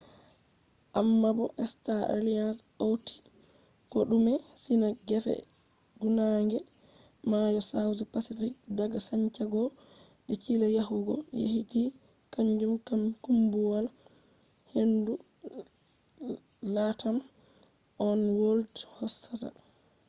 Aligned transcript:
ammabo 0.99 1.43
star 1.71 2.01
alliance 2.13 2.61
hauti 2.77 3.15
kodume 3.91 4.33
sina 4.63 4.87
gefe 5.07 5.35
funange 5.97 6.59
mayo 7.31 7.59
south 7.71 8.01
pacific 8.13 8.53
daga 8.79 8.99
santiago 9.09 9.61
de 10.27 10.33
chile 10.43 10.67
yahugo 10.77 11.13
tahiti 11.35 11.83
kanjum 12.33 12.73
kam 12.87 13.01
kuumbuwal-hendu 13.23 15.13
latam 16.75 17.17
oneworld 18.07 18.75
hosata 18.97 19.49